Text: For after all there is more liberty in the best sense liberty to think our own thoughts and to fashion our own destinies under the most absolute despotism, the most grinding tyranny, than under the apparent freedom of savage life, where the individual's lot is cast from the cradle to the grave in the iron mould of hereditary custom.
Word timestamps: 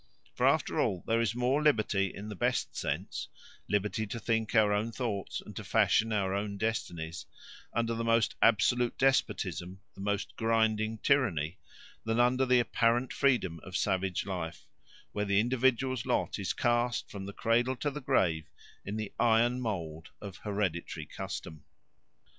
For 0.33 0.47
after 0.47 0.79
all 0.79 1.03
there 1.05 1.21
is 1.21 1.35
more 1.35 1.61
liberty 1.61 2.11
in 2.11 2.27
the 2.27 2.35
best 2.35 2.75
sense 2.75 3.27
liberty 3.69 4.07
to 4.07 4.19
think 4.19 4.55
our 4.55 4.73
own 4.73 4.91
thoughts 4.91 5.41
and 5.41 5.55
to 5.55 5.63
fashion 5.63 6.11
our 6.11 6.33
own 6.33 6.57
destinies 6.57 7.27
under 7.71 7.93
the 7.93 8.03
most 8.03 8.33
absolute 8.41 8.97
despotism, 8.97 9.79
the 9.93 10.01
most 10.01 10.35
grinding 10.35 10.97
tyranny, 10.97 11.59
than 12.03 12.19
under 12.19 12.47
the 12.47 12.59
apparent 12.59 13.13
freedom 13.13 13.59
of 13.61 13.77
savage 13.77 14.25
life, 14.25 14.65
where 15.11 15.25
the 15.25 15.39
individual's 15.39 16.03
lot 16.03 16.39
is 16.39 16.51
cast 16.51 17.11
from 17.11 17.27
the 17.27 17.31
cradle 17.33 17.75
to 17.75 17.91
the 17.91 18.01
grave 18.01 18.49
in 18.83 18.95
the 18.97 19.13
iron 19.19 19.61
mould 19.61 20.09
of 20.19 20.37
hereditary 20.37 21.05
custom. 21.05 21.63